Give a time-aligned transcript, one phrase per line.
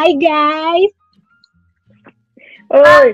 [0.00, 0.92] Hai guys.
[2.72, 3.12] Oi.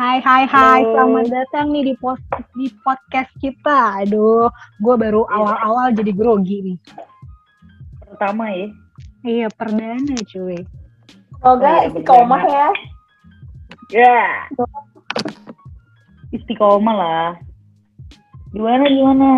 [0.00, 0.88] Hai hai hai, Halo.
[0.88, 2.24] selamat datang nih di post
[2.56, 4.00] di podcast kita.
[4.00, 4.48] Aduh,
[4.80, 5.36] gue baru Iya.
[5.36, 6.78] awal-awal jadi grogi nih.
[8.08, 8.68] Pertama ya.
[9.20, 10.64] Iya, perdana cuy.
[11.36, 12.68] Semoga Oh, iya, istiqomah ya.
[13.92, 14.24] Ya.
[16.32, 17.30] Istiqomah lah.
[18.56, 19.28] Gimana gimana?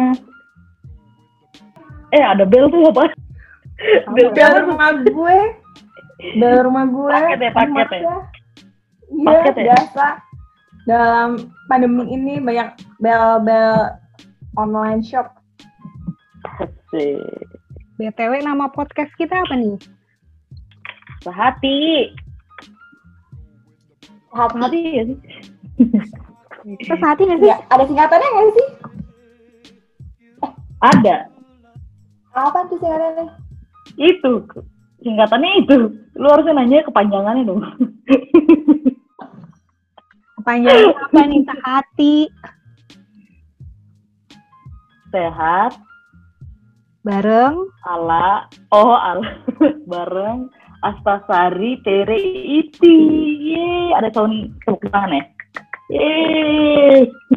[2.14, 3.10] Eh ada bel tuh apa?
[4.14, 4.30] bel
[4.70, 5.63] rumah gue.
[6.18, 7.10] Bel rumah gue.
[7.10, 8.00] Paket ya, paket ya?
[9.10, 9.64] Iya, Paket ya?
[9.70, 10.06] biasa.
[10.84, 11.28] Dalam
[11.66, 13.98] pandemi ini banyak bel-bel
[14.54, 15.32] online shop.
[16.60, 17.18] Asik.
[17.96, 19.78] BTW nama podcast kita apa nih?
[21.22, 22.12] Sehati.
[24.34, 24.52] Hati.
[24.58, 25.18] Sehati ya sih?
[26.64, 27.48] Kita saat ini sih?
[27.52, 28.68] Ya, ada singkatannya nggak sih?
[30.80, 31.16] Ada.
[32.32, 33.26] Apa tuh singkatannya?
[34.00, 34.32] Itu.
[35.04, 35.78] Singkatannya itu.
[36.14, 37.62] Lu harusnya nanya kepanjangannya dong.
[40.38, 41.40] Kepanjangan apa nih?
[41.48, 42.16] Sehati
[45.14, 45.72] Sehat.
[47.04, 47.54] bareng.
[47.86, 48.48] Ala.
[48.72, 49.44] Oh ala.
[49.90, 50.50] Bareng.
[50.84, 52.18] Astasari Tere
[52.60, 52.98] Iti.
[53.54, 55.24] Ye ada sound tepuk tangan ya?
[55.92, 56.12] Ye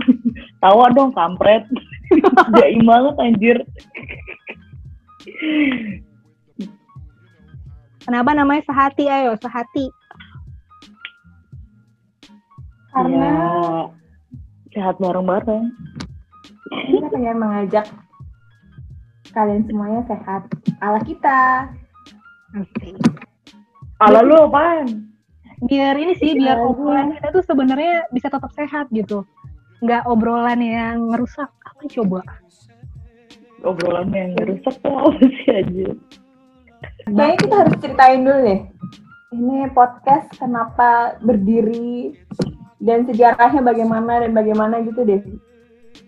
[0.64, 1.64] tawa dong kampret.
[2.55, 3.58] Jaim banget anjir
[8.08, 9.05] Kenapa namanya Sehati?
[9.11, 9.91] Ayo, Sehati.
[12.95, 13.91] Karena Ya,
[14.73, 15.69] sehat bareng-bareng
[16.67, 17.86] kita pengen mengajak
[19.36, 20.47] kalian semuanya sehat.
[20.80, 21.69] Ala kita.
[22.58, 22.95] Oke.
[23.99, 25.09] ala lu apaan
[25.66, 29.25] Biar ini sih, biar Iya, obrolan kita tuh sebenarnya bisa tetap sehat gitu.
[29.81, 31.49] Nggak obrolan yang ngerusak.
[31.66, 32.21] Apa coba?
[33.66, 35.88] obrolan yang rusak tuh apa sih aja
[37.08, 38.61] Kayaknya kita harus ceritain dulu deh.
[39.31, 42.15] Ini podcast kenapa berdiri
[42.83, 45.21] dan sejarahnya bagaimana dan bagaimana gitu deh.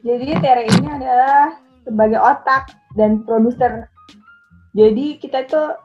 [0.04, 1.56] Jadi Tere ini adalah
[1.88, 3.88] sebagai otak dan produser.
[4.76, 5.80] Jadi kita tuh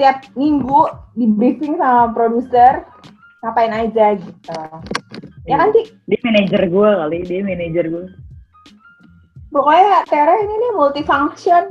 [0.00, 2.88] tiap minggu di briefing sama produser
[3.44, 4.60] ngapain aja gitu.
[5.44, 5.92] Ya kan sih?
[6.08, 8.06] dia manajer gue kali dia manajer gue
[9.52, 11.68] Pokoknya Tere ini nih multifunction.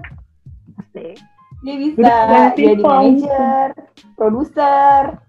[0.77, 1.30] Asik.
[1.61, 2.13] Dia bisa
[2.57, 3.67] jadi manajer,
[4.17, 5.21] produser,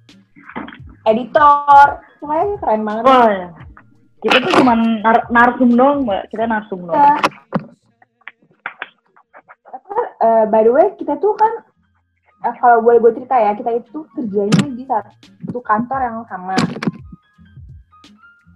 [1.04, 1.86] editor.
[2.22, 3.04] Pokoknya keren banget.
[3.04, 3.48] oh ya
[4.22, 7.18] kita tuh cuma nar narsum dong mbak kita narsum dong Kita,
[9.74, 11.52] apa, eh, by the way, kita tuh kan,
[12.46, 16.56] eh, kalau boleh gue cerita ya, kita itu kerjanya di satu kantor yang sama.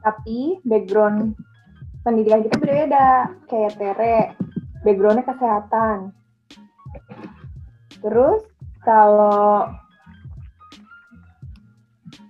[0.06, 1.34] Tapi background
[2.06, 3.08] pendidikan kita berbeda.
[3.50, 4.18] Kayak Tere,
[4.86, 6.15] backgroundnya kesehatan.
[8.06, 8.46] Terus
[8.86, 9.66] kalau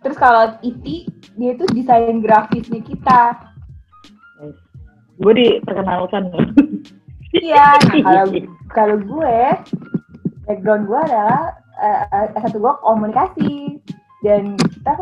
[0.01, 1.05] terus kalau Iti
[1.37, 3.53] dia itu desain grafisnya kita.
[5.17, 6.29] gue diperkenalkan
[7.33, 8.25] Iya, kalau
[8.73, 9.37] kalau gue
[10.49, 13.81] background gue adalah eh, S1 gue komunikasi
[14.25, 14.93] dan kita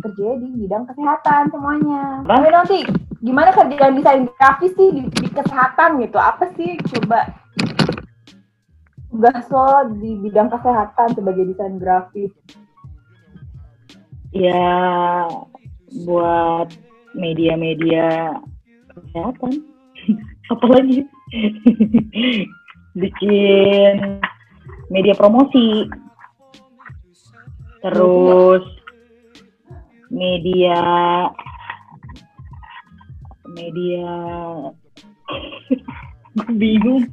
[0.00, 2.24] kerja di bidang kesehatan semuanya.
[2.24, 2.78] Tapi nanti
[3.20, 6.16] gimana kerjaan desain grafis sih di, di kesehatan gitu?
[6.16, 7.41] Apa sih coba
[9.12, 12.32] tugas lo di bidang kesehatan sebagai desain grafis?
[14.32, 15.28] ya
[16.08, 16.72] buat
[17.12, 18.32] media-media
[18.88, 19.60] kesehatan.
[20.52, 21.04] Apalagi
[23.00, 23.94] bikin
[24.88, 25.86] media promosi.
[27.84, 28.64] Terus
[30.08, 30.80] media
[33.52, 34.08] media
[36.50, 37.04] bingung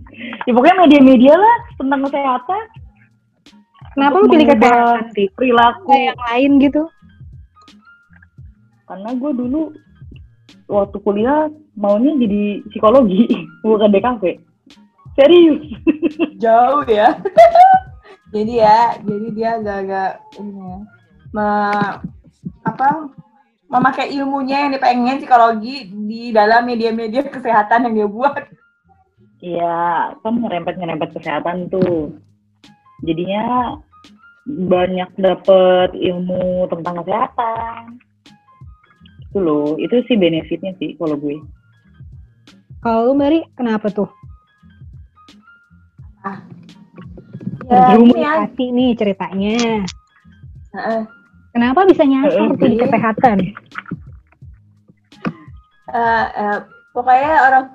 [0.43, 2.63] ya pokoknya media-media lah tentang kesehatan
[3.89, 5.27] Kenapa lu pilih kesehatan sih?
[5.33, 6.83] perilaku yang lain gitu?
[8.85, 9.61] karena gue dulu
[10.65, 13.27] waktu kuliah maunya jadi psikologi
[13.65, 14.23] bukan DKV
[15.13, 15.61] serius
[16.43, 17.19] Jauh ya.
[18.33, 20.77] jadi ya, jadi dia agak-agak ini ya,
[21.29, 21.97] me-
[22.63, 22.87] apa
[23.67, 28.43] memakai ilmunya yang dia pengen psikologi di dalam media-media kesehatan yang dia buat.
[29.39, 32.19] Iya, kan ngerempet-ngerempet kesehatan tuh.
[33.07, 33.75] Jadinya
[34.47, 38.03] banyak dapet ilmu tentang kesehatan.
[39.29, 41.39] Itu loh, itu sih benefitnya sih kalau gue.
[42.83, 44.11] Kalau lu Mari, kenapa tuh?
[47.69, 48.49] Ya, ini ya.
[48.49, 49.85] Hati nih ceritanya.
[50.73, 51.01] Heeh.
[51.53, 53.37] Kenapa bisa nyasar tuh di kesehatan?
[55.89, 56.57] Eh, eh,
[56.93, 57.65] pokoknya orang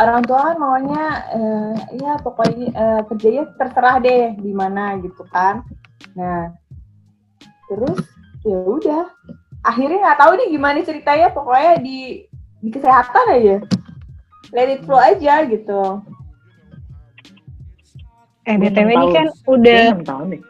[0.00, 1.04] orang tua kan maunya
[1.36, 5.64] eh, ya pokoknya eh, kerjanya terserah deh di mana gitu kan.
[6.16, 6.52] Nah,
[7.68, 8.00] terus
[8.44, 9.04] ya udah
[9.64, 12.28] akhirnya nggak tahu nih gimana ceritanya pokoknya di
[12.60, 13.56] di kesehatan aja
[14.52, 16.04] let it flow aja gitu
[18.44, 20.40] Eh, BTW ini kan udah tahun deh.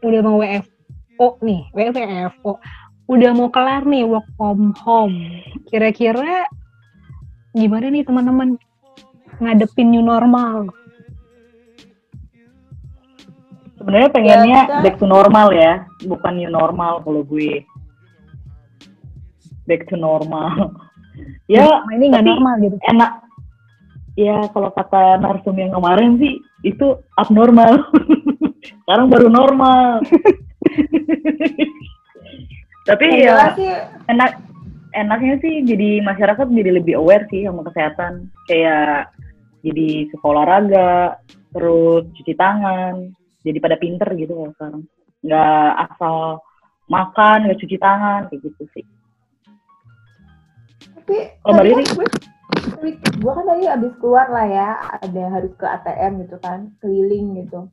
[0.00, 2.56] udah mau WFO nih, WFO.
[3.12, 5.20] Udah mau kelar nih work from home.
[5.68, 6.48] Kira-kira
[7.52, 8.56] gimana nih teman-teman
[9.38, 10.68] ngadepin new normal?
[13.78, 15.72] Sebenarnya pengennya Ya, kita- back to normal ya,
[16.06, 17.66] bukan new normal kalau gue.
[19.66, 20.76] Back to normal.
[21.52, 22.76] ya, Nah, ini nggak normal gitu.
[22.84, 23.12] enak.
[24.12, 27.80] Ya, kalau kata narsum yang kemarin sih, itu abnormal.
[28.84, 30.02] Sekarang baru normal.
[32.82, 33.70] tapi ya, jelas sih
[34.10, 34.30] enak
[34.90, 39.06] enaknya sih jadi masyarakat jadi lebih aware sih sama kesehatan kayak
[39.62, 41.22] jadi sekolah olahraga
[41.54, 44.82] terus cuci tangan jadi pada pinter gitu kalau sekarang.
[45.22, 46.16] Nggak asal
[46.90, 48.84] makan nggak cuci tangan kayak gitu sih.
[50.98, 51.82] Tapi Kalau Mbak tadi Riri?
[51.82, 52.08] kan gue,
[53.22, 54.68] gue kan tadi abis keluar lah ya
[55.02, 57.70] ada harus ke ATM gitu kan keliling gitu.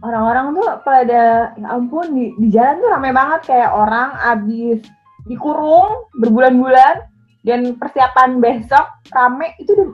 [0.00, 4.80] Orang-orang tuh pada ya ampun di, di jalan tuh ramai banget kayak orang abis
[5.28, 7.04] dikurung berbulan-bulan
[7.44, 9.90] dan persiapan besok rame itu udah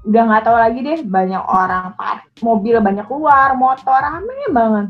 [0.00, 4.86] udah nggak tahu lagi deh banyak orang par- mobil banyak keluar motor rame banget.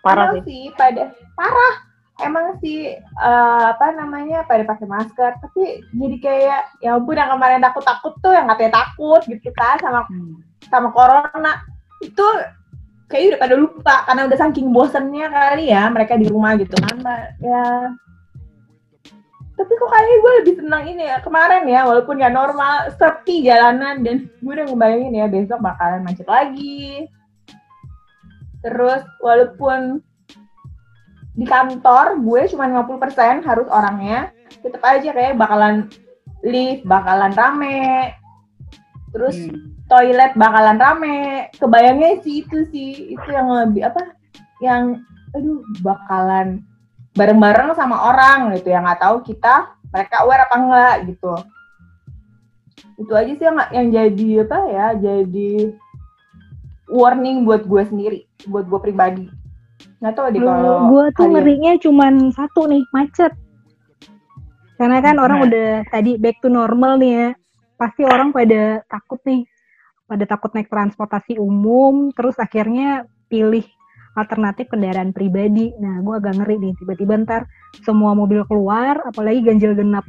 [0.00, 0.44] Parah Emang sih.
[0.44, 1.02] sih pada
[1.32, 1.74] parah.
[2.20, 5.40] Emang sih eh, apa namanya pada pakai masker.
[5.40, 9.80] Tapi jadi kayak ya ampun yang kemarin takut takut tuh yang katanya takut gitu kan
[9.80, 10.36] sama Hmm.
[10.68, 11.64] sama corona.
[12.00, 12.24] Itu
[13.08, 16.94] kayaknya udah pada lupa karena udah saking bosennya kali ya mereka di rumah gitu kan
[16.96, 17.20] Mbak.
[17.40, 17.64] ya
[19.60, 24.00] tapi kok kayaknya gue lebih senang ini ya kemarin ya walaupun nggak normal sepi jalanan
[24.00, 27.04] dan gue udah ngebayangin ya besok bakalan macet lagi.
[28.64, 30.00] Terus walaupun
[31.36, 34.32] di kantor gue cuma 50% harus orangnya
[34.64, 35.92] tetap aja kayak bakalan
[36.40, 38.16] lift bakalan rame.
[39.12, 39.76] Terus Hmm.
[39.92, 41.52] toilet bakalan rame.
[41.60, 44.16] Kebayangnya sih itu sih itu yang lebih apa
[44.64, 45.04] yang
[45.36, 46.64] aduh bakalan
[47.14, 51.34] bareng-bareng sama orang gitu yang nggak tahu kita mereka aware apa enggak gitu
[53.00, 55.52] itu aja sih yang yang jadi apa ya jadi
[56.90, 59.26] warning buat gue sendiri buat gue pribadi
[60.00, 61.32] nggak tahu deh kalau gue tuh kalian.
[61.36, 63.32] ngerinya cuman satu nih macet.
[64.80, 65.46] Karena kan orang Nah.
[65.52, 67.28] udah tadi back to normal nih ya.
[67.76, 69.44] Pasti orang pada takut nih,
[70.08, 73.64] pada takut naik transportasi umum, terus akhirnya pilih
[74.14, 75.70] alternatif kendaraan pribadi.
[75.76, 77.42] Nah, gue agak ngeri nih, tiba-tiba ntar
[77.80, 80.02] semua mobil keluar, apalagi ganjil genap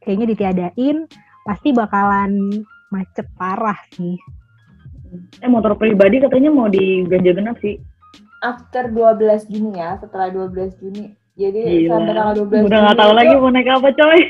[0.00, 1.10] kayaknya ditiadain,
[1.42, 4.14] pasti bakalan macet parah sih.
[5.38, 7.78] eh motor pribadi katanya mau diganjil genap sih
[8.42, 13.10] after 12 Juni ya setelah 12 Juni jadi sampai tanggal 12 udah Juni nggak tahu
[13.10, 14.20] itu- lagi mau naik apa coy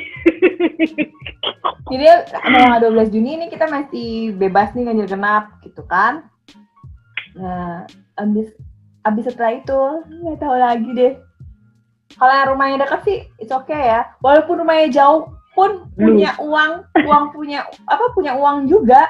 [1.86, 6.26] Jadi tanggal 12 Juni ini kita masih bebas nih ganjil genap gitu kan.
[7.38, 7.86] Nah,
[8.18, 8.50] abis
[9.06, 9.80] abis setelah itu
[10.26, 11.14] nggak tahu lagi deh.
[12.16, 14.10] Kalau yang rumahnya dekat sih it's okay ya.
[14.22, 19.08] Walaupun rumahnya jauh pun punya uang, uang punya apa punya uang juga.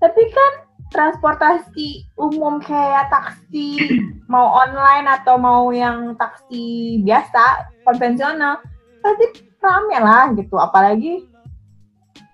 [0.00, 0.52] Tapi kan
[0.92, 3.78] transportasi umum kayak taksi
[4.32, 8.62] mau online atau mau yang taksi biasa konvensional
[9.04, 11.24] pasti rame lah gitu apalagi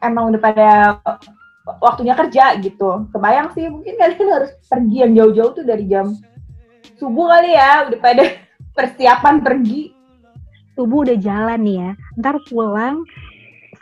[0.02, 0.70] emang udah pada
[1.78, 3.06] waktunya kerja gitu.
[3.14, 6.11] Kebayang sih mungkin kalian harus pergi yang jauh-jauh tuh dari jam
[7.00, 8.25] subuh kali ya, udah pada
[8.76, 9.97] persiapan pergi.
[10.76, 13.02] Subuh udah jalan nih ya, ntar pulang,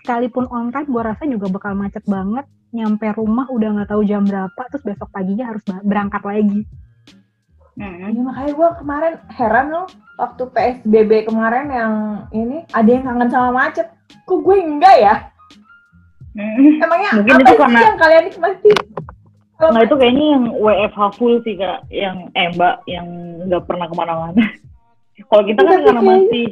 [0.01, 4.25] sekalipun on time gue rasa juga bakal macet banget, nyampe rumah udah nggak tahu jam
[4.25, 6.61] berapa, terus besok paginya harus berangkat lagi.
[7.79, 8.11] Hmm.
[8.11, 9.87] Ya, makanya gue kemarin heran loh,
[10.19, 11.93] waktu PSBB kemarin yang
[12.33, 13.87] ini ada yang kangen sama macet.
[14.27, 15.15] Kok gue enggak ya?
[16.35, 16.83] Hmm.
[16.83, 18.71] Emangnya Mungkin apa itu sih karena- yang kalian nikmati?
[19.59, 23.07] Nah itu kayaknya yang WFH full sih kak, yang eh mbak yang
[23.51, 24.45] nggak pernah ke mana-mana.
[25.31, 26.47] Kalau kita kan Tapi karena masih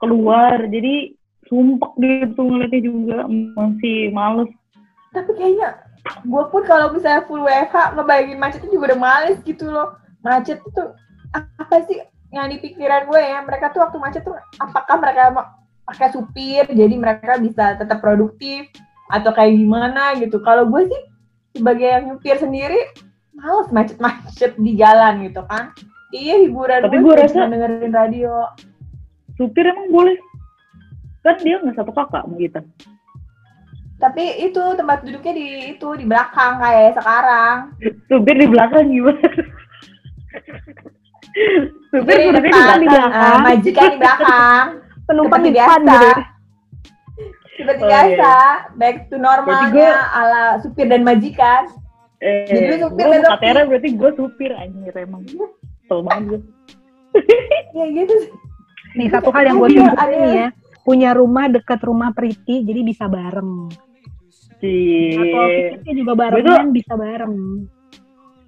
[0.00, 1.12] keluar, jadi
[1.52, 3.18] sumpek gitu ngeliatnya juga.
[3.28, 4.48] Masih males.
[5.14, 5.78] tapi kayaknya
[6.26, 9.94] gue pun kalau misalnya full WFH ngebayangin macetnya juga udah males gitu loh.
[10.26, 10.82] Macet itu
[11.30, 12.02] apa sih
[12.34, 13.38] yang di pikiran gue ya?
[13.46, 15.30] Mereka tuh waktu macet tuh apakah mereka
[15.86, 18.66] pakai supir jadi mereka bisa tetap produktif
[19.06, 20.42] atau kayak gimana gitu.
[20.42, 21.02] Kalau gue sih
[21.54, 22.80] sebagai yang nyupir sendiri
[23.32, 25.70] males macet-macet di jalan gitu kan
[26.10, 28.50] iya hiburan Tapi gue rasa- dengerin radio
[29.34, 30.14] Supir emang boleh?
[31.20, 32.60] Kan dia nggak satu kakak sama kita.
[33.96, 37.56] tapi itu tempat duduknya di itu di belakang kayak sekarang
[38.06, 39.26] Supir di belakang gimana?
[41.88, 43.10] Supir duduknya di depan, di belakang.
[43.10, 44.64] eh, majikan di belakang.
[45.04, 46.08] Penumpang di depan gitu.
[47.54, 48.32] Seperti Oh, biasa,
[48.74, 51.70] back to normalnya gua- ala supir dan majikan.
[52.18, 55.22] Eh, Jadi lu supir gue dan Tera berarti gue supir anjir emang.
[55.22, 56.40] Kesel banget gue.
[57.74, 58.30] Ya gitu sih.
[58.94, 60.48] Nih satu hal yang gue simpulin ada- nih ya,
[60.80, 63.70] punya rumah deket rumah Priti, jadi bisa bareng.
[64.56, 65.18] Cie.
[65.18, 67.34] piketnya juga barengan, bisa bareng.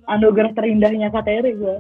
[0.05, 1.77] Anugerah terindahnya KTR gue.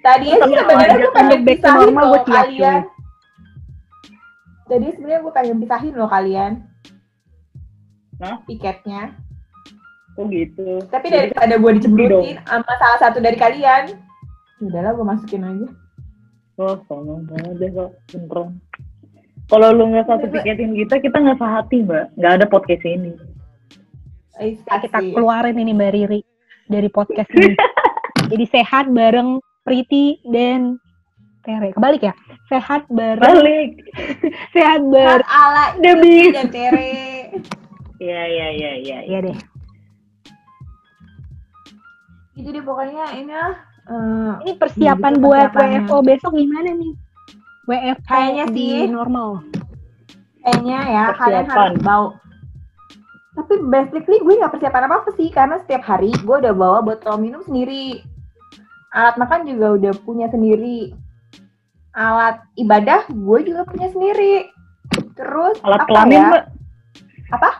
[0.00, 2.80] Tadinya sih sebenarnya gue pengen back to normal, siap, kalian.
[4.70, 6.52] Jadi sebenarnya gue pengen pisahin loh kalian
[8.22, 8.38] Hah?
[8.46, 9.16] tiketnya.
[10.14, 10.78] Kok gitu?
[10.92, 12.46] Tapi daripada gue dicemburutin dong.
[12.46, 13.96] sama salah satu dari kalian,
[14.60, 15.68] udahlah gue masukin aja.
[16.60, 17.90] Oh, sama banget deh kok.
[18.12, 18.60] Beneran.
[19.50, 22.04] Kalau lu nggak satu tiketin kita, kita nggak sehati, Mbak.
[22.16, 23.12] Nggak ada podcast ini.
[24.40, 26.20] Eh, Nah, kita keluarin ini Mbak Riri
[26.68, 27.52] dari podcast ini.
[28.32, 30.81] jadi sehat bareng Priti dan
[31.42, 31.68] Tere.
[31.70, 32.14] Kebalik ya?
[32.46, 33.70] Sehat bareng Balik.
[34.54, 35.22] sehat bareng.
[35.24, 36.30] ala Demi.
[36.30, 37.30] Dan Tere.
[37.98, 38.98] Iya, iya, iya, iya.
[39.04, 39.36] Iya deh.
[42.34, 43.54] Itu deh pokoknya ini lah.
[43.84, 45.50] eh, Ini persiapan Gitu buat.
[45.52, 46.92] WFO besok gimana nih?
[47.64, 48.86] WFO Kayaknya sih.
[48.88, 49.42] normal.
[50.40, 51.70] kayaknya ya kalian Persiapan.
[51.70, 52.08] harus bawa
[53.32, 57.14] tapi basically gue nggak persiapan apa apa sih karena setiap hari gue udah bawa botol
[57.16, 58.02] minum sendiri
[58.90, 60.90] alat makan juga udah punya sendiri
[61.92, 64.48] alat ibadah gue juga punya sendiri
[65.12, 66.28] terus Alat apa kelamin, ya?
[66.28, 66.44] Mbak.
[67.32, 67.50] Apa?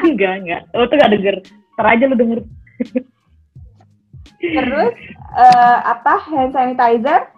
[0.08, 0.62] enggak, enggak.
[0.72, 1.34] Oh, tuh nggak denger.
[1.76, 2.40] Ntar aja lu denger.
[4.40, 4.92] terus
[5.36, 7.28] eh, apa hand sanitizer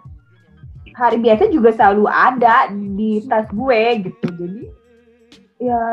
[0.95, 4.63] hari biasa juga selalu ada di tas gue gitu jadi
[5.59, 5.83] ya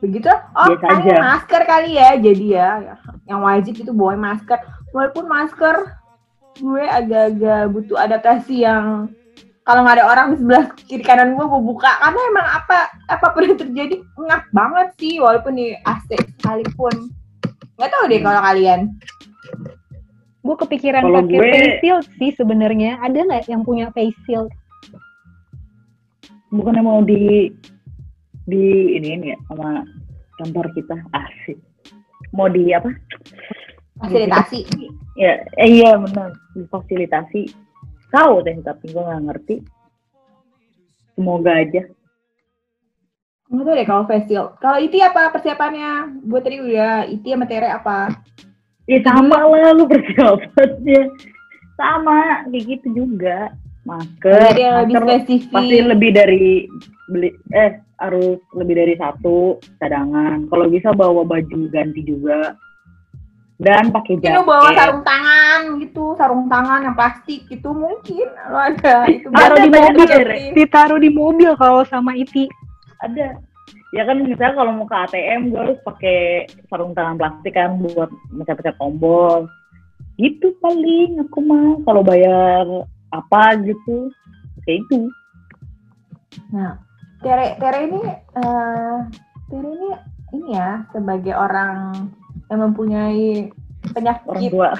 [0.00, 1.14] begitu oh Biasa aja.
[1.20, 2.68] masker kali ya jadi ya
[3.28, 4.56] yang wajib itu bawa masker
[4.96, 5.76] walaupun masker
[6.56, 9.10] gue agak-agak butuh adaptasi yang
[9.62, 13.26] kalau nggak ada orang di sebelah kiri kanan gue gue buka karena emang apa apa
[13.28, 16.08] pun yang terjadi ngap banget sih walaupun di AC
[16.38, 17.10] sekalipun
[17.74, 18.80] nggak tahu deh kalau kalian
[20.44, 23.00] Gue kepikiran Kalau pakai gue- face shield sih sebenarnya.
[23.00, 24.52] Ada nggak yang punya face shield?
[26.52, 27.48] Bukannya mau di
[28.44, 29.80] di ini ini ya sama
[30.36, 31.56] kantor kita asik.
[32.30, 32.92] Mau di apa?
[34.00, 34.60] Fasilitasi
[35.14, 36.34] Ya, eh, iya benar.
[36.58, 37.46] Difasilitasi.
[38.10, 39.56] Tahu deh, tapi gue nggak ngerti.
[41.14, 41.86] Semoga aja.
[43.46, 44.58] Nggak tahu deh kalau face shield.
[44.58, 46.18] Kalau Iti apa persiapannya?
[46.26, 48.10] Gue tadi udah Iti sama Tere apa?
[48.90, 51.02] Ya sama lah lu persiapannya.
[51.78, 53.54] Sama, kayak gitu juga.
[53.84, 55.52] Masker, Jadi yang lebih masker spesifik.
[55.52, 56.46] pasti lebih dari
[57.12, 60.48] beli eh harus lebih dari satu cadangan.
[60.48, 62.56] Kalau bisa bawa baju ganti juga.
[63.54, 64.42] Dan pakai lu jaket.
[64.42, 69.30] bawa sarung tangan gitu, sarung tangan yang plastik gitu mungkin lo ada itu.
[69.30, 70.08] Taruh di mobil,
[70.58, 72.50] ditaruh di mobil kalau sama Iti.
[72.98, 73.38] ada.
[73.94, 78.10] Ya kan misalnya kalau mau ke ATM gue harus pakai sarung tangan plastik kan buat
[78.34, 79.46] mencet-mencet tombol.
[80.18, 82.66] Gitu paling aku mah kalau bayar
[83.14, 84.10] apa gitu
[84.66, 85.06] kayak itu
[86.50, 86.74] Nah,
[87.22, 88.02] Tere Tere ini
[88.34, 88.98] eh
[89.46, 89.90] Tere ini
[90.34, 92.10] ini ya sebagai orang
[92.50, 93.50] yang mempunyai
[93.84, 94.70] orang penyakit tua.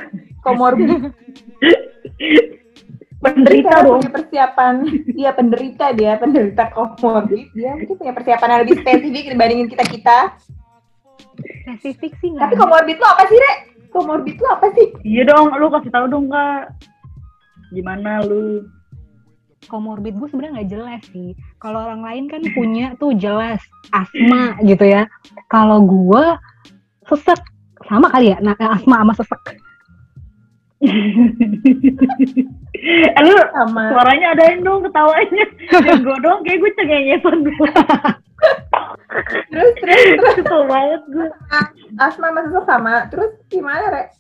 [0.40, 0.90] komorbid
[3.25, 4.75] penderita dong punya persiapan.
[5.16, 10.18] Dia penderita dia penderita komorbid dia mungkin punya persiapan yang lebih spesifik dibandingin kita kita.
[11.64, 13.54] Spesifik sih nggak tapi komorbid lo apa sih Re?
[13.94, 14.87] komorbid lo apa sih?
[15.06, 16.76] Iya dong lu kasih tahu dong kak.
[17.73, 18.68] Gimana lu?
[19.64, 21.33] Komorbid gue sebenarnya nggak jelas sih.
[21.56, 23.64] Kalau orang lain kan punya tuh jelas
[23.97, 25.09] asma gitu ya.
[25.49, 26.25] Kalau gue
[27.09, 27.40] sesek
[27.88, 28.38] sama kali ya.
[28.41, 29.43] Nah, asma sama sesek.
[30.85, 30.93] eh,
[33.25, 35.47] lu sama suaranya adain dong ketawanya
[35.87, 37.57] dan gue dong kayak gue cengengesan gue
[39.49, 41.25] terus terus terus kesel banget gue
[41.97, 44.12] asma sama sesek sama terus gimana Re?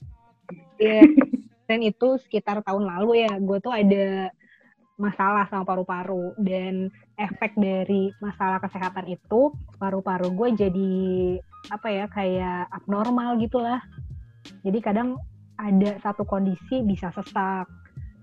[0.80, 1.04] Iya.
[1.64, 4.28] Dan itu sekitar tahun lalu ya, gue tuh ada
[5.00, 10.94] masalah sama paru-paru dan efek dari masalah kesehatan itu paru-paru gue jadi
[11.70, 13.80] apa ya kayak abnormal gitulah.
[14.66, 15.16] Jadi kadang
[15.56, 17.70] ada satu kondisi bisa sesak.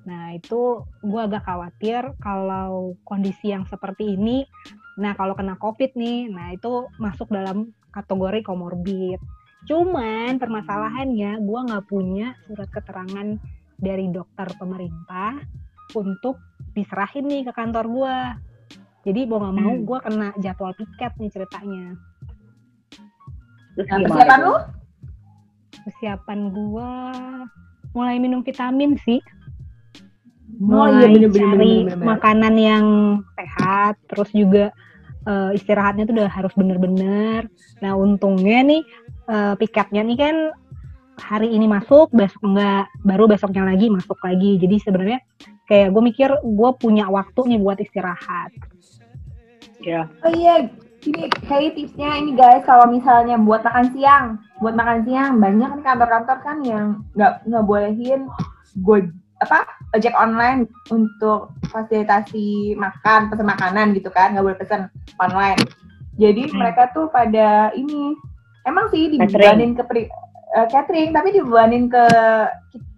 [0.05, 4.43] Nah itu gue agak khawatir kalau kondisi yang seperti ini,
[4.97, 9.21] nah kalau kena covid nih, nah itu masuk dalam kategori komorbid.
[9.69, 13.37] Cuman permasalahannya gue nggak punya surat keterangan
[13.77, 15.37] dari dokter pemerintah
[15.93, 16.37] untuk
[16.73, 18.17] diserahin nih ke kantor gue.
[19.01, 19.85] Jadi mau nggak mau Hmm.
[19.85, 21.85] gue kena jadwal piket nih ceritanya.
[23.71, 24.55] terus Nah, persiapan lu?
[25.81, 26.91] persiapan gua
[27.95, 29.17] mulai minum vitamin sih.
[30.61, 32.05] Oh, Mulai iya, bener, bener, cari bener, bener, bener.
[32.05, 32.85] makanan yang
[33.33, 34.65] sehat, terus juga
[35.25, 37.47] eh, istirahatnya tuh udah harus bener-bener.
[37.81, 38.81] Nah untungnya nih
[39.25, 40.35] eh, piketnya nih kan
[41.21, 44.57] hari ini masuk, besok enggak, baru besoknya lagi masuk lagi.
[44.57, 45.19] Jadi sebenarnya
[45.69, 48.51] kayak gue mikir gue punya waktu nih buat istirahat.
[49.81, 50.05] Ya.
[50.21, 50.69] Oh iya,
[51.07, 54.25] ini kayak tipsnya ini guys, kalau misalnya buat makan siang,
[54.61, 56.85] buat makan siang banyak nih kantor-kantor kan yang
[57.17, 58.29] nggak nggak bolehin
[58.85, 59.01] go
[59.41, 59.65] apa
[59.97, 64.85] ojek online untuk fasilitasi makan, pesan makanan gitu kan, nggak boleh pesan
[65.17, 65.57] online.
[66.21, 66.61] Jadi Hmm.
[66.61, 68.13] mereka tuh pada ini
[68.69, 70.13] emang sih dibebanin ke pri-
[70.55, 72.05] eh, catering, tapi dibebanin ke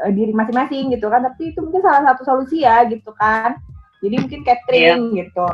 [0.06, 1.26] eh, diri masing-masing gitu kan.
[1.26, 3.58] Tapi itu mungkin salah satu solusi ya gitu kan.
[4.04, 5.48] Jadi mungkin catering gitu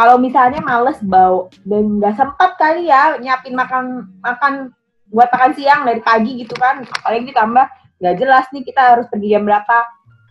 [0.00, 4.72] kalau misalnya males bau dan nggak sempat kali ya nyiapin makan makan
[5.10, 7.66] buat makan siang dari pagi gitu kan paling ditambah
[8.00, 9.76] nggak jelas nih kita harus pergi jam berapa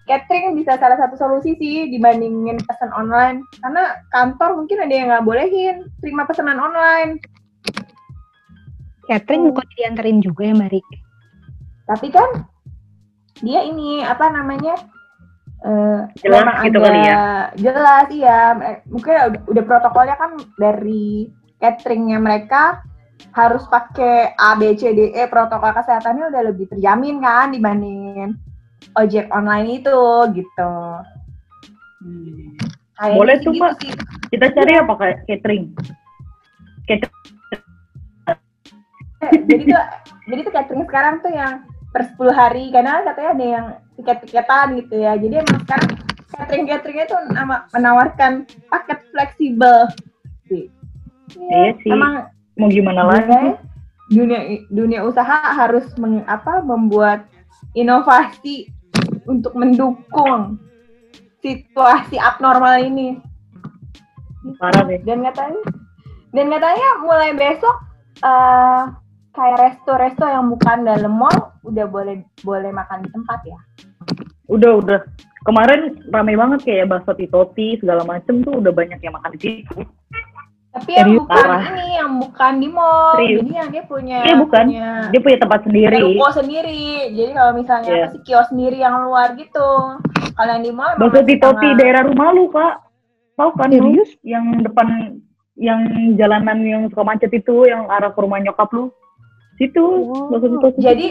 [0.09, 5.25] catering bisa salah satu solusi sih dibandingin pesan online karena kantor mungkin ada yang nggak
[5.27, 7.21] bolehin terima pesanan online
[9.09, 9.57] Catering Hmm.
[9.57, 10.87] kok dianterin juga ya Mbak Rik?
[11.89, 12.45] Tapi kan
[13.39, 14.77] dia ini apa namanya
[15.59, 17.17] eh, Jelas memang gitu ada- kali ya?
[17.57, 21.27] jelas iya Eh, mungkin udah, udah protokolnya kan dari
[21.57, 22.85] cateringnya mereka
[23.31, 28.37] harus pakai A B C D E protokol kesehatannya udah lebih terjamin kan dibandingin
[28.95, 29.99] ojek online itu
[30.33, 30.73] gitu
[31.99, 32.55] Hmm.
[33.11, 33.71] Boleh tuh, gitu Mbak.
[33.77, 33.91] sih.
[34.29, 35.75] Kita cari apa kayak catering?
[36.85, 37.27] Catering.
[39.45, 39.83] jadi tuh
[40.25, 43.65] jadi tuh catering sekarang tuh yang per 10 hari karena katanya ada yang
[43.95, 45.89] tiket-tiketan gitu ya jadi emang sekarang
[46.29, 48.31] catering cateringnya tuh nama- menawarkan
[48.67, 49.89] paket fleksibel
[50.45, 50.69] sih
[51.31, 51.89] Iya sih.
[51.89, 53.53] emang Mau gimana lagi?
[54.09, 57.29] dunia, dunia usaha harus meng, apa membuat
[57.71, 58.73] inovasi
[59.23, 60.57] untuk mendukung
[61.39, 63.21] situasi abnormal ini
[64.57, 64.97] Parah deh.
[65.03, 65.61] dan katanya
[66.29, 67.75] dan katanya mulai besok
[68.19, 68.83] eh
[69.39, 71.31] kayak resto-resto yang bukan dalam mall
[71.63, 73.59] udah boleh boleh makan di tempat ya
[74.45, 74.99] Udah, udah.
[75.39, 79.85] Kemarin rame banget kayak bakso titoti segala macem tuh udah banyak yang makan di situ.
[80.69, 81.21] tapi yang Serius?
[81.23, 81.63] bukan Parah.
[81.67, 83.39] ini yang bukan di mall Serius.
[83.39, 84.63] jadi yang dia punya Iya, bukan.
[84.67, 85.97] punya Dia punya tempat sendiri.
[86.03, 89.69] ruko sendiri jadi kalau misalnya sih kios sendiri yang luar gitu
[90.33, 92.73] kalau yang di mall Bakso titoti tengah- daerah rumah lu, Kak.
[93.35, 93.77] Tahu kan lu?
[93.79, 94.09] Serius?
[94.21, 94.87] Yang depan
[95.55, 95.79] yang
[96.15, 98.89] jalanan yang suka macet itu yang arah ke rumah nyokap lu.
[99.59, 100.31] Situ, Oh.
[100.31, 100.79] bakso titoti.
[100.79, 101.07] jadi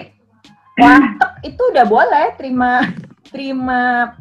[0.80, 2.80] warteg itu udah boleh terima
[3.28, 4.14] terima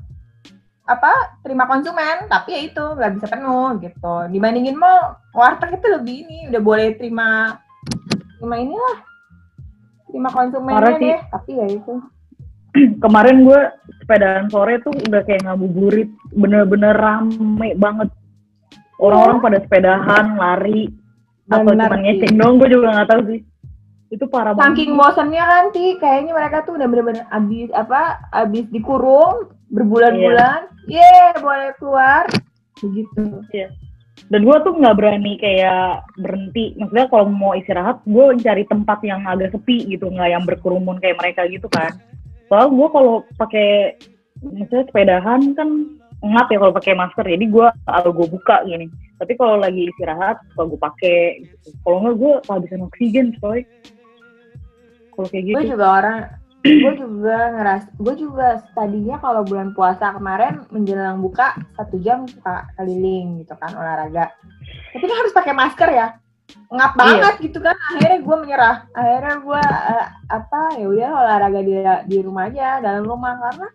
[0.87, 1.11] apa
[1.43, 4.15] terima konsumen tapi ya itu nggak bisa penuh gitu.
[4.27, 7.55] Dibandingin mall warteg itu lebih ini udah boleh terima
[8.35, 8.97] terima inilah.
[10.11, 11.07] Terima konsumennya sih.
[11.07, 11.93] deh tapi ya itu.
[13.03, 13.61] Kemarin gue
[14.03, 18.11] sepedaan sore tuh udah kayak ngabuburit bener-bener rame banget.
[18.99, 20.89] Orang-orang pada sepedahan lari
[21.47, 23.39] atau cuma ngeceng dong gue juga nggak tahu sih
[24.07, 28.63] itu parah saking banget bosannya kan sih kayaknya mereka tuh udah bener-bener abis apa abis
[28.71, 30.71] dikurung berbulan-bulan.
[30.87, 32.23] Ye boleh keluar.
[32.79, 33.43] Begitu.
[34.27, 36.73] Dan gue tuh nggak berani kayak berhenti.
[36.79, 40.09] Maksudnya kalau mau istirahat gue cari tempat yang agak sepi gitu.
[40.09, 41.91] Nggak yang berkerumun kayak mereka gitu kan.
[42.47, 43.99] Soalnya gue kalau pakai
[44.41, 45.69] maksudnya sepedahan kan
[46.23, 47.25] ngap ya kalau pakai masker.
[47.27, 48.87] Jadi gue kalau gue buka gini.
[49.17, 51.69] Tapi kalau lagi istirahat kalau gue pakai gitu.
[51.83, 53.65] kalau nggak gue kehabisan oksigen coy
[55.17, 55.71] kalau kayak gue gitu.
[55.73, 56.17] juga orang
[56.61, 62.69] gue juga ngeras gue juga tadinya kalau bulan puasa kemarin menjelang buka satu jam suka
[62.75, 64.29] keliling gitu kan olahraga.
[64.93, 66.07] Tapi kan harus pakai masker ya.
[66.67, 66.99] Ngap Iya.
[66.99, 67.71] banget gitu kan.
[67.95, 68.75] Akhirnya gue menyerah.
[68.91, 71.75] Akhirnya gue eh, apa ya udah olahraga di
[72.05, 73.33] di rumah aja dalam rumah.
[73.39, 73.67] Karena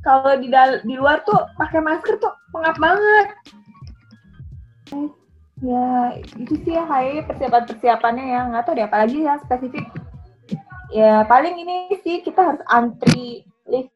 [0.00, 3.26] kalau di dal- di luar tuh pakai masker tuh pengap banget.
[5.60, 8.40] Ya itu sih ya kayak persiapan persiapannya ya.
[8.48, 9.84] Nggak tahu deh apalagi ya spesifik
[10.90, 13.90] ya paling ini sih kita harus antri lift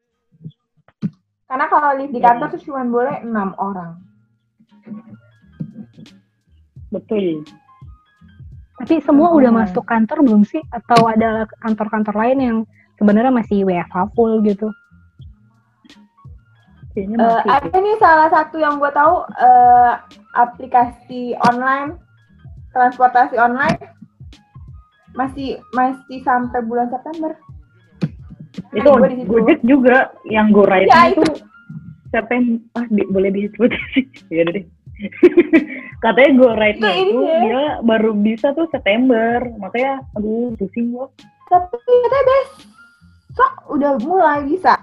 [1.45, 3.99] karena kalau lift di kantor tuh cuma boleh enam orang
[6.89, 7.43] betul
[8.75, 9.63] Tapi semua udah Hmm.
[9.63, 10.59] masuk kantor belum sih?
[10.67, 12.57] Atau ada kantor-kantor lain yang
[12.99, 14.67] sebenarnya masih WFH full gitu?
[16.95, 19.91] Eh, masih ada nih salah satu yang gue tahu eh,
[20.35, 21.95] aplikasi online
[22.75, 23.79] transportasi online
[25.15, 27.33] masih masih sampai bulan September.
[28.71, 29.23] itu situ.
[29.25, 31.23] Gojek juga yang go ride Ya, itu
[32.07, 34.63] September ah di- boleh disebut sih ya deh
[35.99, 37.39] katanya go ride Itu ini itu ya.
[37.41, 41.11] dia baru bisa tuh September makanya aduh pusing gua
[41.45, 42.49] Tapi katanya bes
[43.27, 44.79] besok udah mulai bisa.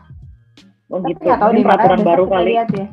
[0.87, 1.25] Oh Tapi gitu.
[1.25, 2.49] nggak tahu Ini peraturan baru kali.
[2.51, 2.87] lihat ya.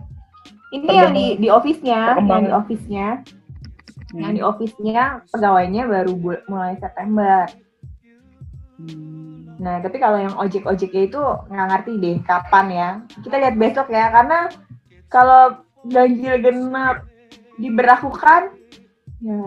[0.69, 3.07] Ini Tergantung- yang di di office-nya, yang di office-nya,
[4.11, 4.49] yang di Hmm.
[4.49, 7.45] office-nya pegawainya baru mulai September.
[8.75, 9.59] Hmm.
[9.59, 12.89] Nah, tapi kalau yang ojek-ojeknya itu nggak ngerti deh kapan ya.
[13.19, 14.47] Kita lihat besok ya, karena
[15.05, 17.03] kalau ganjil genap
[17.55, 18.55] diberlakukan,
[19.19, 19.43] ya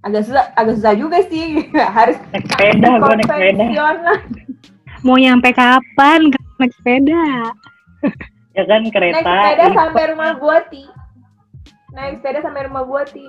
[0.00, 1.68] agak susah, agak susah juga sih.
[1.76, 3.66] Harus Naik sepeda, gue naik sepeda.
[5.00, 6.20] Mau nyampe kapan
[6.56, 7.22] naik sepeda?
[8.50, 9.22] Ya kan Naik kereta.
[9.22, 9.76] sepeda lift.
[9.76, 10.82] sampai rumah Buati.
[11.98, 13.26] Naik sepeda sampai rumah Buati.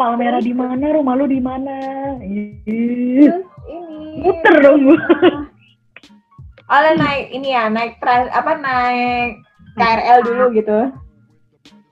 [0.00, 0.96] Palmera di mana?
[0.96, 1.76] Rumah lu di mana?
[2.24, 4.24] Terus ini.
[4.24, 5.00] Muter dong gua.
[6.72, 9.44] Oleh naik ini ya, naik trans, apa naik
[9.76, 10.78] KRL dulu gitu.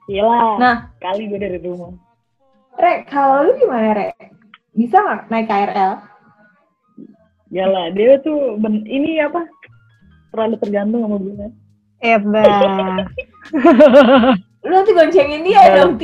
[0.08, 0.56] Gila.
[0.56, 0.76] Nah.
[1.04, 1.92] kali gue dari rumah.
[2.80, 4.16] Rek, kalau lu gimana, Rek?
[4.72, 5.92] Bisa nggak naik KRL?
[7.52, 9.44] Gila, dia tuh ben- ini apa?
[10.32, 11.48] Terlalu tergantung sama gue.
[12.00, 12.48] Hebat.
[14.60, 15.72] Lu nanti goncengin dia Ya.
[15.78, 15.96] dong,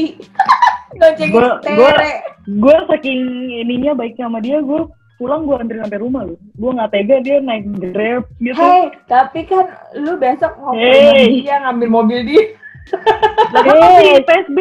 [1.01, 1.77] goncengin Gua- Tere.
[1.77, 3.21] gua- Gue saking
[3.59, 6.39] ininya baiknya sama dia, gue pulang gue anterin sampai rumah lu.
[6.55, 8.55] Gue nggak tega dia naik grab gitu.
[8.55, 11.43] Hei, tapi kan lu besok mau Hey.
[11.43, 12.45] dia ngambil mobil dia.
[13.51, 14.59] Lah kan masih PSB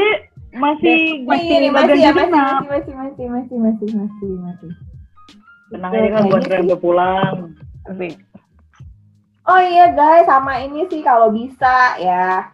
[0.52, 2.66] masih nih, masih bagian ya, genap.
[2.66, 4.72] masih, masih, masih, masih, masih, masih, masih.
[5.68, 6.62] Tenang aja kan gue Kayaknya anterin sih.
[6.66, 7.36] sampai pulang.
[9.46, 12.50] Oh iya guys, sama ini sih kalau bisa ya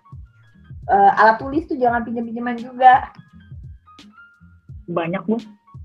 [0.89, 3.11] eh, alat tulis tuh jangan pinjam-pinjaman juga.
[4.89, 5.41] Banyak gue.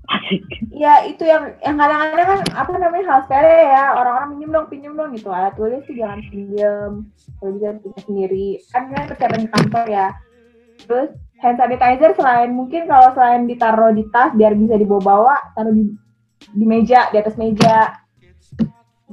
[0.07, 0.43] Asik.
[0.71, 4.93] Ya itu yang yang kadang-kadang kan apa namanya hal sepele ya orang-orang pinjam dong pinjam
[4.95, 6.91] dong gitu alat tulis tuh jangan pinjam
[7.43, 10.07] kalau bisa punya sendiri kan kan persiapan di kantor ya
[10.87, 11.11] terus
[11.43, 15.91] hand sanitizer selain mungkin kalau selain ditaruh di tas biar bisa dibawa-bawa taruh di
[16.55, 17.99] di meja di atas meja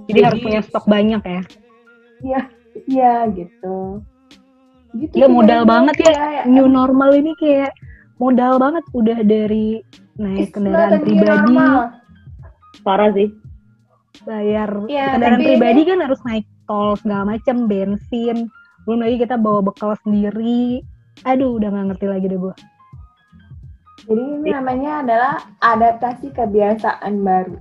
[0.05, 1.43] Jadi harus punya stok banyak ya.
[2.23, 2.41] iya
[2.87, 3.99] iya gitu
[4.95, 6.13] gitu sih, modal banget ya.
[6.15, 7.75] Iya, New normal ini kayak
[8.23, 9.83] modal banget udah dari
[10.17, 11.75] naik It's kendaraan pribadi, normal.
[12.87, 13.31] Parah sih.
[14.23, 18.47] bayar Iya, kendaraan tapi pribadi kan harus naik tol segala macem, bensin.
[18.87, 20.87] Belum lagi kita bawa bekal sendiri.
[21.27, 22.55] Aduh, udah nggak ngerti lagi deh gue.
[24.05, 27.57] Jadi ini namanya adalah adaptasi kebiasaan baru.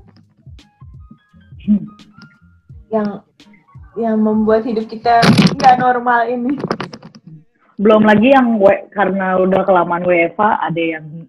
[2.92, 3.24] Yang
[3.96, 5.24] yang membuat hidup kita
[5.58, 6.60] nggak normal ini.
[7.84, 11.28] Belum lagi yang we- karena udah kelamaan WFA ada yang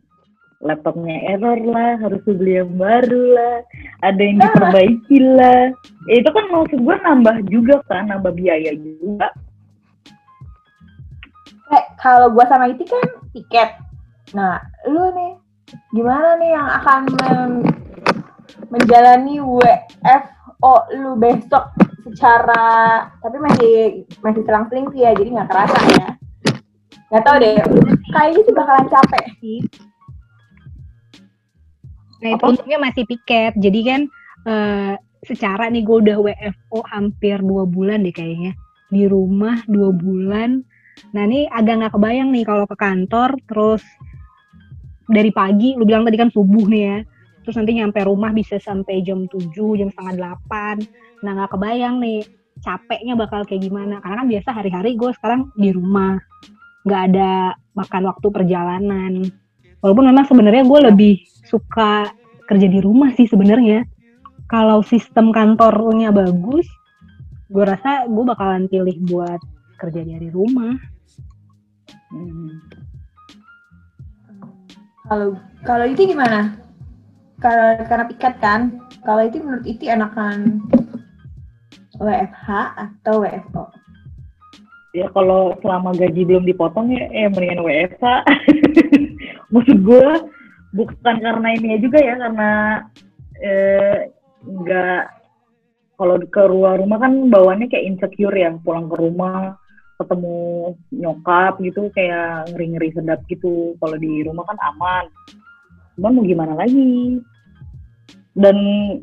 [0.62, 3.56] laptopnya error lah, harus beli yang baru lah,
[4.00, 5.74] ada yang diperbaiki lah.
[6.08, 9.28] Ya, itu kan maksud gue nambah juga kan, nambah biaya juga.
[11.68, 13.02] Kayak kalau gua sama Iti kan
[13.34, 13.82] tiket.
[14.30, 15.32] Nah, lu nih
[15.90, 17.66] gimana nih yang akan men-
[18.70, 21.72] menjalani WFO lu besok
[22.04, 26.08] secara tapi masih masih selang-seling sih ya, jadi nggak kerasa ya.
[27.12, 27.54] Nggak tahu deh,
[28.12, 29.58] kayaknya sih bakalan capek sih.
[32.24, 33.52] Nah itu untungnya masih piket.
[33.60, 34.00] Jadi kan
[34.48, 38.56] eh, secara nih gue udah WFO hampir dua bulan deh kayaknya
[38.88, 40.64] di rumah dua bulan.
[41.12, 43.84] Nah ini agak nggak kebayang nih kalau ke kantor terus
[45.04, 46.98] dari pagi, lu bilang tadi kan subuh nih ya.
[47.44, 50.80] Terus nanti nyampe rumah bisa sampai jam 7, jam setengah 8.
[51.28, 52.24] Nah nggak kebayang nih
[52.64, 54.00] capeknya bakal kayak gimana.
[54.00, 56.16] Karena kan biasa hari-hari gue sekarang di rumah.
[56.84, 59.12] Nggak ada makan waktu perjalanan.
[59.82, 62.08] Walaupun memang sebenarnya gue lebih suka
[62.48, 63.84] kerja di rumah sih sebenarnya.
[64.48, 66.68] Kalau sistem kantornya bagus,
[67.48, 69.40] gue rasa gue bakalan pilih buat
[69.80, 70.76] kerja dari rumah.
[72.12, 72.62] Hmm.
[75.04, 76.56] Kalau kalau itu gimana?
[77.42, 80.64] Kalau karena piket kan, kalau itu menurut itu enakan
[82.00, 83.83] WFH atau WFO?
[84.94, 88.04] Ya kalau selama gaji belum dipotong ya, ya mendingan WFH.
[89.52, 90.08] Maksud gue
[90.70, 92.50] bukan karena ini juga ya, karena
[93.42, 94.14] eh,
[94.46, 95.02] nggak
[95.98, 99.58] kalau ke luar rumah kan bawaannya kayak insecure ya, pulang ke rumah
[99.98, 100.38] ketemu
[100.90, 103.74] nyokap gitu kayak ngeri-ngeri sedap gitu.
[103.82, 105.10] Kalau di rumah kan aman.
[105.98, 107.18] Cuman mau gimana lagi?
[108.34, 108.56] Dan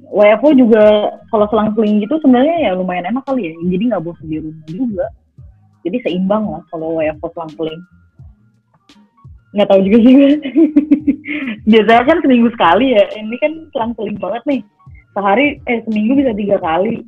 [0.08, 3.52] WFO juga kalau selang-seling gitu sebenarnya ya lumayan enak kali ya.
[3.60, 5.08] Jadi nggak bosan di rumah juga
[5.82, 7.82] jadi seimbang lah kalau WFO selang-seling
[9.52, 10.16] nggak tahu juga sih
[11.70, 13.04] biasanya kan seminggu sekali ya.
[13.18, 14.62] Ini kan selang-seling banget nih.
[15.12, 17.04] Sehari eh seminggu bisa tiga kali.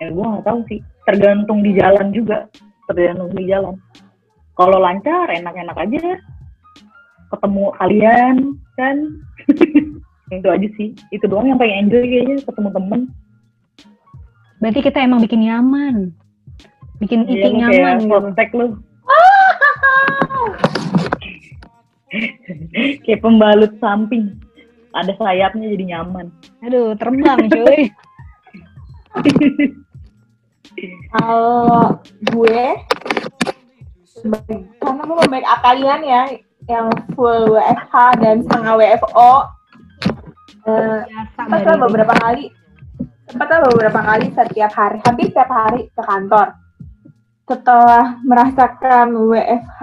[0.00, 0.80] Ya gue nggak tahu sih.
[1.06, 2.48] Tergantung di jalan juga.
[2.90, 3.76] Tergantung di jalan.
[4.56, 6.04] Kalau lancar enak-enak aja.
[7.32, 8.36] Ketemu kalian
[8.76, 8.96] kan?
[10.36, 10.96] Itu aja sih.
[11.12, 13.00] Itu doang yang paling enjoy kayaknya ketemu temen.
[14.62, 16.14] Berarti kita emang bikin nyaman.
[17.02, 17.98] Bikin Iya, iti lu nyaman
[18.38, 18.58] kayak gitu.
[18.62, 18.66] lu.
[23.02, 24.38] kayak pembalut samping.
[24.94, 26.30] Ada sayapnya jadi nyaman.
[26.62, 27.90] Aduh, terbang cuy.
[31.12, 32.00] Kalau
[32.32, 32.66] gue
[34.78, 36.22] karena gue membaik kalian ya
[36.70, 36.86] yang
[37.18, 39.30] full WFH dan setengah WFO
[40.70, 42.54] eh, Biasa sempat beberapa kali
[43.26, 46.54] sempat beberapa kali setiap hari hampir setiap hari ke kantor
[47.52, 49.82] setelah merasakan WFH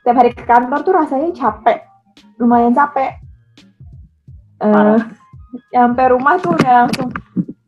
[0.00, 1.84] setiap hari ke kantor tuh rasanya capek
[2.40, 3.20] lumayan capek
[4.56, 5.04] Eh, Parah.
[5.68, 7.12] sampai rumah tuh udah langsung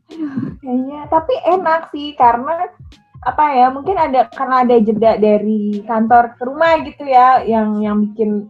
[0.09, 2.73] aduh, kayaknya tapi enak sih karena
[3.21, 8.01] apa ya mungkin ada karena ada jeda dari kantor ke rumah gitu ya yang yang
[8.09, 8.49] bikin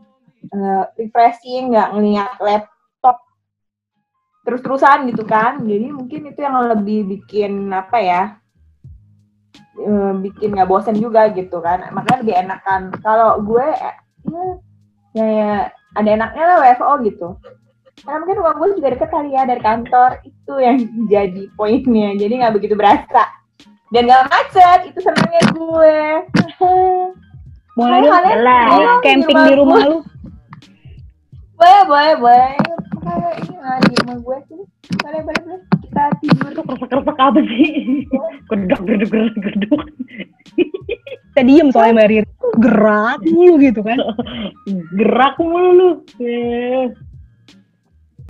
[0.54, 3.26] eh, refreshing nggak ngeliat laptop
[4.46, 8.22] terus-terusan gitu kan jadi mungkin itu yang lebih bikin apa ya
[9.78, 11.86] eh, bikin nggak bosan juga gitu kan.
[11.94, 13.96] Makanya lebih enakan kalau gue eh,
[14.28, 14.44] ya,
[15.14, 15.54] ya, ya
[15.96, 17.28] ada enaknya lah WFO gitu.
[18.04, 20.10] Karena mungkin rumah gue juga deket kali ya dari kantor.
[20.22, 20.76] Itu yang
[21.12, 22.14] jadi poinnya.
[22.14, 23.24] Jadi nggak begitu berasa.
[23.90, 24.80] Dan nggak macet.
[24.92, 25.98] Itu senangnya gue.
[27.78, 28.10] Boleh dong.
[28.10, 30.02] dong camping di rumah lu.
[31.58, 32.54] boleh boleh boleh.
[32.98, 34.62] Makanya ini lah di rumah gue sih.
[34.98, 37.72] Boleh boleh boleh kita tidur Itu keresek-keresek apa sih?
[38.48, 39.82] Gedok, gedok, gedok, gedok.
[41.34, 42.28] Kita diem soalnya Mbak Riri.
[42.58, 43.98] Gerak mulu gitu kan.
[44.94, 45.90] Gerak mulu lu.
[46.22, 46.86] Eh.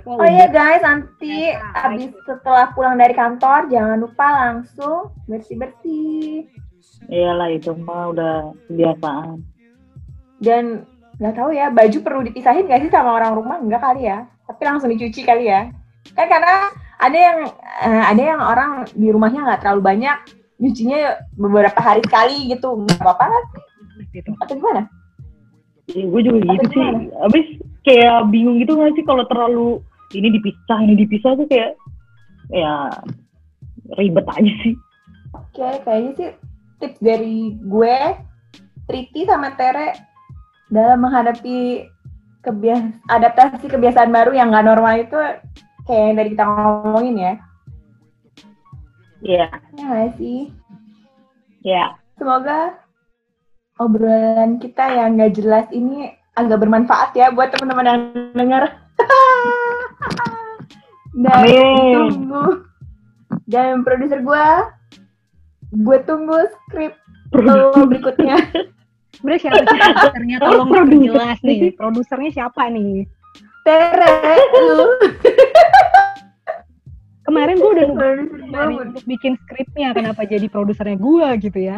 [0.09, 6.49] Oh iya guys, nanti abis setelah pulang dari kantor jangan lupa langsung bersih-bersih.
[7.05, 9.45] Iyalah itu mah udah kebiasaan.
[10.41, 10.89] Dan
[11.21, 13.61] nggak tahu ya, baju perlu dipisahin nggak sih sama orang rumah?
[13.61, 14.25] Enggak kali ya.
[14.49, 15.69] Tapi langsung dicuci kali ya.
[16.17, 17.39] Kan karena ada yang
[17.83, 20.17] eh, ada yang orang di rumahnya nggak terlalu banyak,
[20.59, 22.83] nyucinya beberapa hari sekali gitu.
[22.85, 23.43] Nggak apa-apa kan?
[24.11, 24.31] Gitu.
[24.43, 24.87] Atau gimana?
[25.89, 26.75] Iya, gue juga gitu Apa sih.
[26.75, 26.99] gimana?
[27.25, 27.47] Abis
[27.87, 29.67] kayak bingung gitu gak sih kalau terlalu
[30.13, 31.73] ini dipisah, ini dipisah tuh kayak
[32.53, 32.93] ya
[33.97, 34.75] ribet aja sih.
[35.33, 36.29] Oke, kayaknya sih
[36.81, 37.97] tips dari gue,
[38.89, 39.93] Triti sama Tere
[40.69, 41.85] dalam menghadapi
[42.41, 42.81] kebias
[43.11, 45.19] adaptasi kebiasaan baru yang nggak normal itu
[45.89, 47.33] kayak yang tadi kita ngomongin ya.
[49.19, 50.39] Iya, Ya nggak sih?
[51.59, 51.97] iya.
[52.15, 52.77] Semoga
[53.75, 58.63] obrolan kita yang nggak jelas ini agak bermanfaat ya buat teman-teman yang dengar.
[61.19, 62.13] Dan Amin.
[62.13, 62.63] tunggu
[63.43, 64.45] dan produser gue,
[65.73, 66.93] gue tunggu skrip
[67.33, 68.37] lo berikutnya.
[69.17, 70.37] Sebenarnya siapa sih produsernya?
[70.39, 70.69] Tolong
[71.09, 71.73] jelas nih.
[71.75, 73.03] Produsernya siapa nih?
[73.69, 74.33] Tere,
[74.65, 74.89] lu
[77.29, 79.93] Kemarin gue udah nunggu untuk bikin skripnya.
[79.93, 81.77] Kenapa jadi produsernya gue gitu ya?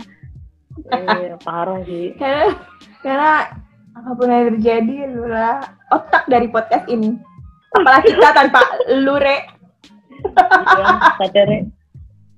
[0.88, 2.16] Iya, parah sih.
[2.16, 2.56] Karena,
[3.04, 3.32] karena
[3.92, 5.60] apa pun yang terjadi, lu lah
[5.92, 7.20] otak dari podcast ini.
[7.76, 8.64] Apalagi kita tanpa
[8.96, 9.52] lu, Re.
[11.28, 11.52] Iya.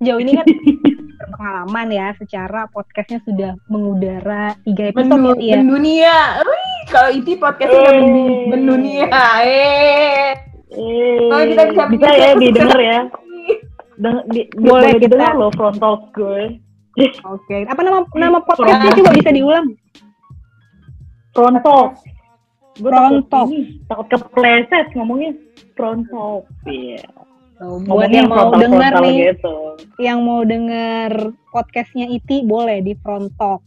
[0.02, 0.46] Sejauh ini kan
[1.22, 5.62] berpengalaman ya secara podcastnya sudah mengudara tiga episode Mendu- ya.
[5.62, 6.42] Mendunia.
[6.42, 9.06] Wih, kalau itu podcastnya udah mendu- mendunia.
[9.40, 10.32] Eh.
[11.30, 12.98] Oh, kita bisa bisa ya didengar ya.
[13.06, 13.54] lagi.
[13.94, 15.02] Den- di, di, Boleh boleh kita.
[15.06, 16.58] didengar loh frontal gue.
[17.24, 17.56] Oke.
[17.66, 19.66] Apa nama nama podcastnya coba bisa diulang?
[21.30, 21.94] Frontal.
[22.74, 23.44] Gue Frontal.
[23.86, 25.30] takut kepleset ngomongnya
[25.74, 26.42] frontal.
[26.66, 27.02] Iya.
[27.54, 29.56] Tuh, buat Ngomongnya yang mau frontal nih, gitu.
[30.02, 31.10] yang mau denger
[31.48, 33.62] podcastnya Iti boleh di Front Talk.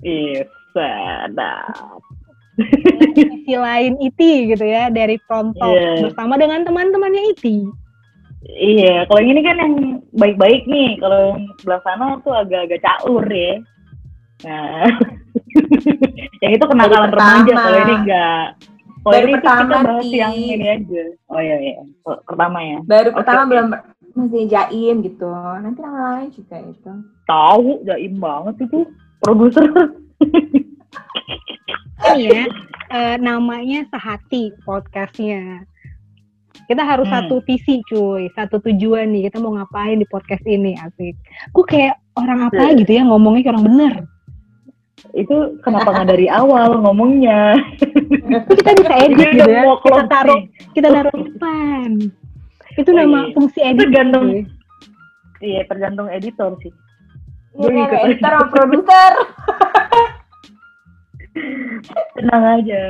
[0.00, 2.00] Iya, sedap.
[3.14, 6.02] Sisi lain Iti gitu ya dari Talk Iya.
[6.04, 7.62] bersama dengan teman-temannya Iti.
[8.48, 9.74] Iya, kalau yang ini kan yang
[10.14, 10.98] baik-baik nih.
[10.98, 13.62] Kalau yang sebelah sana tuh agak-agak caur ya.
[14.46, 14.86] Nah,
[16.42, 17.52] yang itu kenakalan remaja.
[17.52, 18.46] Kalau ini enggak.
[18.98, 21.02] Kalau Baru ini pertama, kita bahas yang ini aja.
[21.30, 21.80] Oh iya iya.
[22.02, 22.78] Per- Pertama ya.
[22.82, 23.66] Baru Oke, pertama belum
[24.18, 25.30] masih jaim gitu.
[25.30, 26.90] Nanti yang lain juga itu.
[27.24, 28.78] Tahu, jaim banget itu
[29.22, 29.66] produser.
[32.08, 32.44] Ini ya,
[32.88, 35.66] eh, namanya Sehati podcastnya.
[36.64, 37.24] Kita harus Hmm.
[37.24, 39.28] satu visi cuy, satu tujuan nih.
[39.28, 41.16] Kita mau ngapain di podcast ini, asik.
[41.50, 42.78] Gue kayak orang apa Iya.
[42.78, 43.94] gitu ya, ngomongnya kayak orang bener.
[45.14, 45.30] itu
[45.62, 47.54] kenapa nggak dari awal ngomongnya?
[48.50, 49.62] Kita bisa edit gitu ya.
[49.78, 50.40] Kita taruh,
[50.74, 51.88] kita taruh depan.
[52.74, 53.32] Itu Oh, nama iya.
[53.32, 53.88] fungsi edit.
[53.88, 54.26] Tergantung.
[55.38, 56.74] Iya, tergantung editor sih.
[57.54, 59.12] Iya Gue ikut editor produser.
[62.16, 62.82] Tenang aja.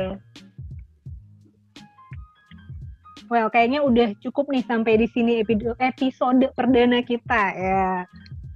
[3.29, 7.87] Well, kayaknya udah cukup nih sampai di sini epi- episode perdana kita ya.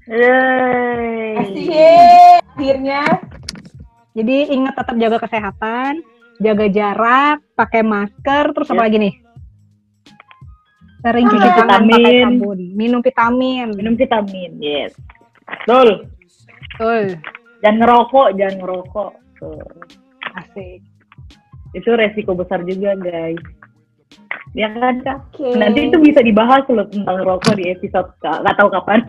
[0.10, 2.41] Yeay.
[2.41, 3.06] Akhirnya.
[4.13, 6.01] Jadi ingat tetap jaga kesehatan,
[6.41, 8.86] jaga jarak, pakai masker, terus apa Yep.
[8.86, 9.13] lagi nih?
[11.03, 13.67] Sering cuci Minum tangan pakai sabun, minum vitamin.
[13.75, 14.95] Minum vitamin, yes.
[15.43, 16.08] Betul.
[16.73, 17.03] Betul.
[17.62, 19.12] Jangan ngerokok, jangan ngerokok.
[19.43, 19.60] Tuh.
[20.39, 20.79] Asik.
[21.75, 23.43] Itu resiko besar juga, guys.
[24.53, 25.17] Ya kan, Kak?
[25.34, 25.58] Oke.
[25.58, 28.45] Nanti itu bisa dibahas loh tentang rokok di episode Kak.
[28.45, 28.99] Nggak tahu kapan.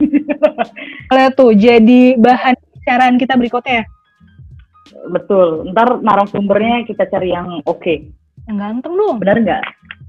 [1.12, 3.86] Boleh tuh jadi bahan pembicaraan kita berikutnya ya.
[5.12, 5.68] Betul.
[5.76, 7.94] Ntar narasumbernya kita cari yang oke.
[8.48, 9.16] Yang ganteng dong.
[9.20, 9.62] Benar nggak?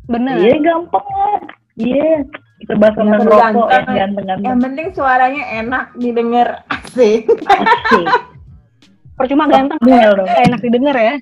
[0.07, 0.35] Bener.
[0.39, 1.39] Iya, gampang lah.
[1.75, 2.23] Iya.
[2.63, 3.75] Kita bahas tentang Yang rokok ganteng.
[3.75, 4.45] yang ganteng-ganteng.
[4.47, 6.47] Yang penting suaranya enak didengar.
[6.79, 7.27] Asik.
[7.27, 8.07] Asik
[9.15, 11.15] percuma ganteng kayak enak didengar ya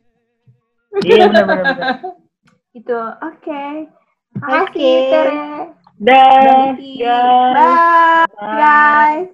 [1.06, 1.65] iya benar-benar
[2.79, 3.88] itu oke okay.
[4.41, 4.73] Oke.
[4.73, 4.97] Okay.
[5.13, 5.45] Tere.
[6.01, 7.53] Dan, bye.
[7.53, 8.25] Bye.
[8.34, 8.58] Bye.
[8.58, 9.29] Guys.